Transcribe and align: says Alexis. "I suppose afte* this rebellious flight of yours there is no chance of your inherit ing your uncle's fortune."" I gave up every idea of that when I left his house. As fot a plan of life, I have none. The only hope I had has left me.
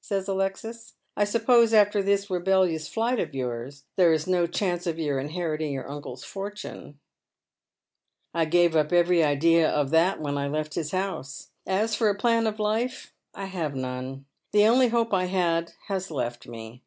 says 0.00 0.26
Alexis. 0.26 0.94
"I 1.18 1.24
suppose 1.24 1.72
afte* 1.74 2.02
this 2.02 2.30
rebellious 2.30 2.88
flight 2.88 3.20
of 3.20 3.34
yours 3.34 3.84
there 3.96 4.10
is 4.10 4.26
no 4.26 4.46
chance 4.46 4.86
of 4.86 4.98
your 4.98 5.20
inherit 5.20 5.60
ing 5.60 5.74
your 5.74 5.86
uncle's 5.86 6.24
fortune."" 6.24 6.98
I 8.34 8.46
gave 8.46 8.74
up 8.74 8.90
every 8.90 9.22
idea 9.22 9.68
of 9.70 9.90
that 9.90 10.18
when 10.18 10.38
I 10.38 10.48
left 10.48 10.76
his 10.76 10.92
house. 10.92 11.50
As 11.66 11.94
fot 11.94 12.08
a 12.08 12.14
plan 12.14 12.46
of 12.46 12.58
life, 12.58 13.12
I 13.34 13.44
have 13.44 13.76
none. 13.76 14.24
The 14.52 14.66
only 14.66 14.88
hope 14.88 15.12
I 15.12 15.26
had 15.26 15.74
has 15.88 16.10
left 16.10 16.48
me. 16.48 16.82